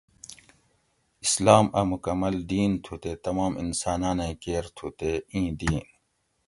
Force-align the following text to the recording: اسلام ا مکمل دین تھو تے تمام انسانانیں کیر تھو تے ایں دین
اسلام 1.27 1.65
ا 1.79 1.81
مکمل 1.93 2.35
دین 2.51 2.71
تھو 2.83 2.93
تے 3.03 3.11
تمام 3.25 3.51
انسانانیں 3.63 4.33
کیر 4.43 4.65
تھو 4.75 4.87
تے 4.97 5.11
ایں 5.33 5.49
دین 5.59 5.79